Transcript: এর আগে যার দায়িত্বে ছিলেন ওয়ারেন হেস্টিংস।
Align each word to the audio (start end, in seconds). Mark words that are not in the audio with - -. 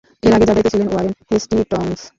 এর 0.23 0.33
আগে 0.33 0.45
যার 0.45 0.55
দায়িত্বে 0.55 0.73
ছিলেন 0.73 0.87
ওয়ারেন 0.89 1.13
হেস্টিংস। 1.29 2.01